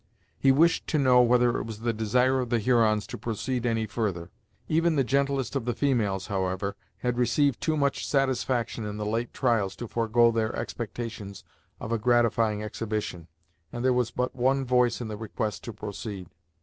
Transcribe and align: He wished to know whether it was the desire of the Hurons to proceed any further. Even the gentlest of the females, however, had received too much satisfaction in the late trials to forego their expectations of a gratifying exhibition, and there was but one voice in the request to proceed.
He 0.39 0.51
wished 0.51 0.87
to 0.87 0.97
know 0.97 1.21
whether 1.21 1.59
it 1.59 1.63
was 1.65 1.81
the 1.81 1.93
desire 1.93 2.39
of 2.39 2.49
the 2.49 2.57
Hurons 2.57 3.05
to 3.05 3.19
proceed 3.19 3.67
any 3.67 3.85
further. 3.85 4.31
Even 4.67 4.95
the 4.95 5.03
gentlest 5.03 5.55
of 5.55 5.65
the 5.65 5.75
females, 5.75 6.25
however, 6.25 6.75
had 7.01 7.19
received 7.19 7.61
too 7.61 7.77
much 7.77 8.07
satisfaction 8.07 8.83
in 8.83 8.97
the 8.97 9.05
late 9.05 9.31
trials 9.31 9.75
to 9.75 9.87
forego 9.87 10.31
their 10.31 10.55
expectations 10.55 11.43
of 11.79 11.91
a 11.91 11.99
gratifying 11.99 12.63
exhibition, 12.63 13.27
and 13.71 13.85
there 13.85 13.93
was 13.93 14.09
but 14.09 14.35
one 14.35 14.65
voice 14.65 15.01
in 15.01 15.07
the 15.07 15.17
request 15.17 15.63
to 15.65 15.71
proceed. 15.71 16.31